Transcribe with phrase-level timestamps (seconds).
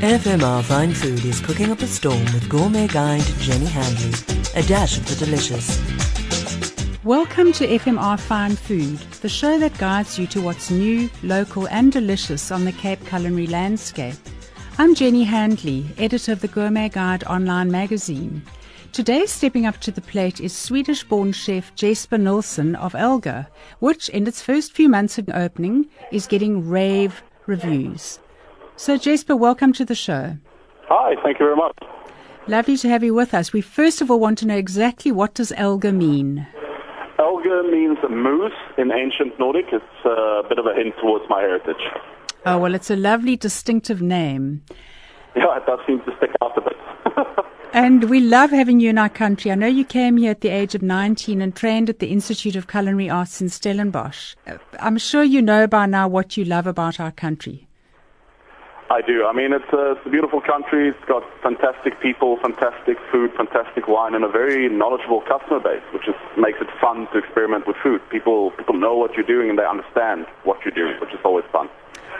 [0.00, 4.14] FMR Fine Food is cooking up a storm with gourmet guide Jenny Handley.
[4.54, 5.78] A dash of the delicious.
[7.04, 11.92] Welcome to FMR Fine Food, the show that guides you to what's new, local, and
[11.92, 14.14] delicious on the Cape culinary landscape.
[14.78, 18.40] I'm Jenny Handley, editor of the Gourmet Guide online magazine.
[18.92, 23.48] Today, stepping up to the plate is Swedish born chef Jesper Nilssen of elgr,
[23.80, 28.18] which, in its first few months of opening, is getting rave reviews.
[28.80, 30.38] So, Jesper, welcome to the show.
[30.88, 31.76] Hi, thank you very much.
[32.46, 33.52] Lovely to have you with us.
[33.52, 36.46] We first of all want to know exactly what does elgr mean?
[37.18, 39.66] elgr means moose in ancient Nordic.
[39.70, 41.76] It's uh, a bit of a hint towards my heritage.
[42.46, 44.62] Oh, well, it's a lovely, distinctive name.
[45.36, 47.44] Yeah, it does seem to stick out a bit.
[47.74, 49.52] and we love having you in our country.
[49.52, 52.56] I know you came here at the age of 19 and trained at the Institute
[52.56, 54.36] of Culinary Arts in Stellenbosch.
[54.46, 57.66] Uh, I'm sure you know by now what you love about our country.
[58.90, 59.24] I do.
[59.24, 60.88] I mean, it's a, it's a beautiful country.
[60.88, 66.08] It's got fantastic people, fantastic food, fantastic wine, and a very knowledgeable customer base, which
[66.08, 68.00] is, makes it fun to experiment with food.
[68.10, 71.44] People people know what you're doing and they understand what you're doing, which is always
[71.52, 71.68] fun.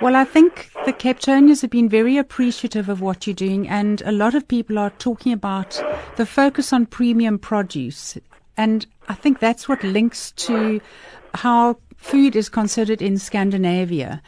[0.00, 4.12] Well, I think the Capetonians have been very appreciative of what you're doing, and a
[4.12, 5.82] lot of people are talking about
[6.16, 8.16] the focus on premium produce.
[8.56, 10.80] And I think that's what links to
[11.34, 14.22] how food is considered in Scandinavia.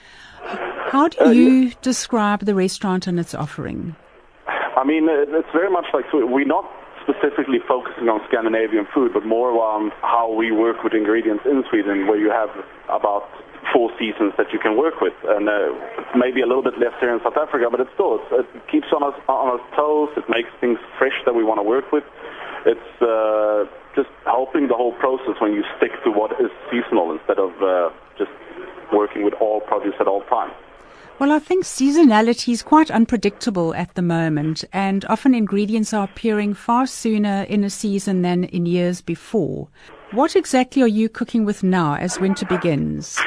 [0.93, 3.97] How do uh, you describe the restaurant and its offering?
[4.77, 6.69] I mean, it's very much like we're not
[7.01, 12.07] specifically focusing on Scandinavian food, but more on how we work with ingredients in Sweden,
[12.07, 12.53] where you have
[12.93, 13.25] about
[13.73, 15.73] four seasons that you can work with, and uh,
[16.13, 19.01] maybe a little bit less here in South Africa, but it still it keeps on
[19.01, 20.13] us on our toes.
[20.21, 22.05] It makes things fresh that we want to work with.
[22.69, 23.65] It's uh,
[23.97, 27.89] just helping the whole process when you stick to what is seasonal instead of uh,
[28.21, 28.37] just
[28.93, 30.53] working with all produce at all times.
[31.19, 36.55] Well, I think seasonality is quite unpredictable at the moment, and often ingredients are appearing
[36.55, 39.69] far sooner in a season than in years before.
[40.13, 43.21] What exactly are you cooking with now as winter begins?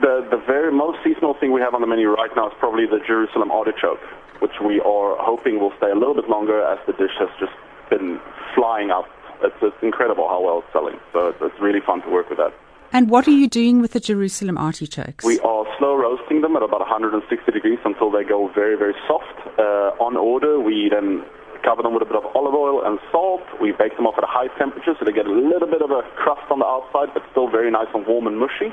[0.00, 2.86] The, the very most seasonal thing we have on the menu right now is probably
[2.86, 4.00] the Jerusalem artichoke,
[4.40, 7.52] which we are hoping will stay a little bit longer as the dish has just
[7.90, 8.18] been
[8.54, 9.04] flying up.
[9.42, 12.38] It's, it's incredible how well it's selling, so it's, it's really fun to work with
[12.38, 12.54] that.
[12.92, 15.24] And what are you doing with the Jerusalem artichokes?
[15.24, 19.32] We are slow roasting them at about 160 degrees until they go very, very soft.
[19.58, 21.24] Uh, on order, we then
[21.64, 23.40] cover them with a bit of olive oil and salt.
[23.62, 25.90] We bake them off at a high temperature so they get a little bit of
[25.90, 28.68] a crust on the outside, but still very nice and warm and mushy.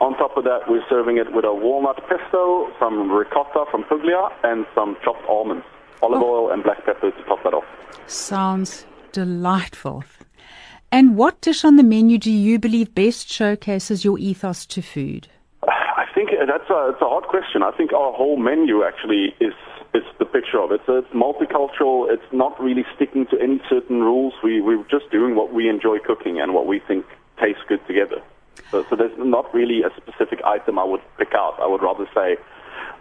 [0.00, 4.32] On top of that, we're serving it with a walnut pesto, some ricotta from Puglia,
[4.42, 5.64] and some chopped almonds,
[6.00, 6.48] olive oh.
[6.48, 7.68] oil and black pepper to top that off.
[8.06, 10.02] Sounds delightful.
[10.94, 15.26] And what dish on the menu do you believe best showcases your ethos to food?
[15.64, 17.64] I think that's a, a hard question.
[17.64, 19.54] I think our whole menu actually is
[19.92, 20.82] is the picture of it.
[20.86, 22.06] So it's multicultural.
[22.14, 24.34] It's not really sticking to any certain rules.
[24.44, 27.04] We we're just doing what we enjoy cooking and what we think
[27.40, 28.22] tastes good together.
[28.70, 31.58] So, so there's not really a specific item I would pick out.
[31.60, 32.36] I would rather say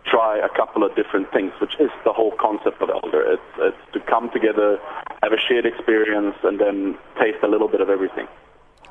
[0.05, 3.33] try a couple of different things, which is the whole concept of elgr.
[3.33, 4.79] It's, it's to come together,
[5.21, 8.27] have a shared experience, and then taste a little bit of everything.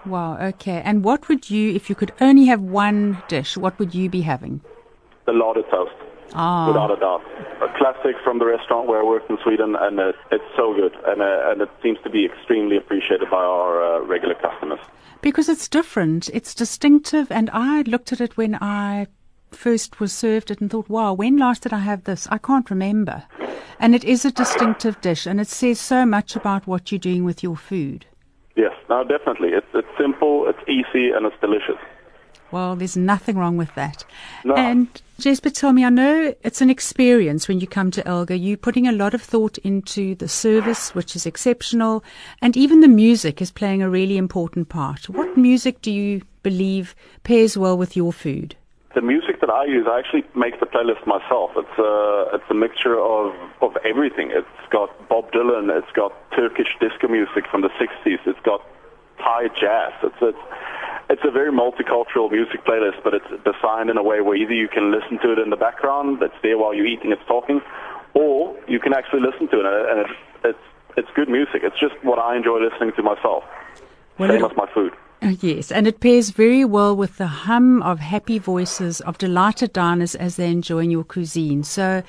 [0.05, 0.83] Wow, okay.
[0.85, 4.23] And what would you, if you could only have one dish, what would you be
[4.23, 4.61] having?
[5.27, 5.95] The larder toast.
[6.35, 6.67] Ah.
[6.67, 7.23] Without a doubt.
[7.63, 10.95] A classic from the restaurant where I worked in Sweden, and uh, it's so good.
[11.07, 14.81] And, uh, and it seems to be extremely appreciated by our uh, regular customers.
[15.21, 19.07] Because it's different, it's distinctive, and I looked at it when I
[19.55, 22.27] first was served it and thought, wow, when last did I have this?
[22.31, 23.25] I can't remember.
[23.79, 27.25] And it is a distinctive dish, and it says so much about what you're doing
[27.25, 28.07] with your food.
[28.55, 29.49] Yes, no, definitely.
[29.51, 31.79] It's, it's simple, it's easy, and it's delicious.
[32.51, 34.05] Well, there's nothing wrong with that.
[34.45, 34.55] No.
[34.55, 38.39] And Jesper, tell me, I know it's an experience when you come to elgr.
[38.39, 42.05] You're putting a lot of thought into the service, which is exceptional,
[42.43, 45.09] and even the music is playing a really important part.
[45.09, 46.95] What music do you believe
[47.25, 48.55] pairs well with your food?
[48.95, 51.53] the music I use, I actually make the playlist myself.
[51.57, 54.31] It's a it's a mixture of of everything.
[54.33, 58.61] It's got Bob Dylan, it's got Turkish disco music from the '60s, it's got
[59.19, 59.93] Thai jazz.
[60.03, 60.45] It's it's
[61.11, 64.69] it's a very multicultural music playlist, but it's designed in a way where either you
[64.69, 67.61] can listen to it in the background, that's there while you're eating, it's talking,
[68.15, 70.65] or you can actually listen to it, and it's it's
[70.97, 71.63] it's good music.
[71.63, 73.45] It's just what I enjoy listening to myself.
[74.19, 74.93] Well, Same as my food.
[75.41, 80.17] Yes, and it pairs very well with the hum of happy voices of delighted diners
[80.17, 81.63] as they enjoy your cuisine.
[81.63, 82.03] So,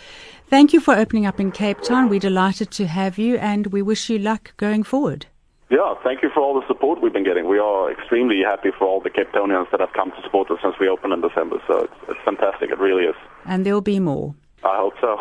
[0.48, 2.10] thank you for opening up in Cape Town.
[2.10, 5.28] We're delighted to have you, and we wish you luck going forward.
[5.70, 7.48] Yeah, thank you for all the support we've been getting.
[7.48, 10.58] We are extremely happy for all the Cape Townians that have come to support us
[10.64, 11.58] since we opened in December.
[11.68, 12.72] So it's, it's fantastic.
[12.72, 13.16] It really is.
[13.46, 14.34] And there'll be more.
[14.64, 15.18] I hope so.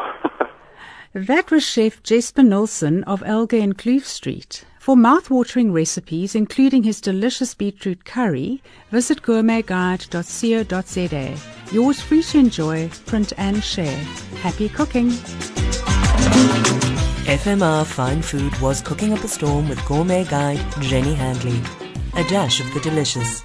[1.14, 4.64] That was Chef Jesper Nilssen of elgr in Kloof Street.
[4.82, 11.72] For mouth-watering recipes, including his delicious beetroot curry, visit gourmetguide.co.za.
[11.72, 13.96] Yours free to enjoy, print and share.
[14.42, 15.10] Happy cooking!
[17.30, 21.62] FMR Fine Food was cooking up a storm with gourmet guide Jenny Handley.
[22.14, 23.44] A dash of the delicious.